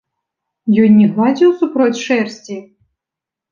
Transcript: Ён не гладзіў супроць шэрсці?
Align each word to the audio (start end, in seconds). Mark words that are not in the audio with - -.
Ён 0.83 0.95
не 1.01 1.07
гладзіў 1.11 1.53
супроць 1.61 2.01
шэрсці? 2.07 2.61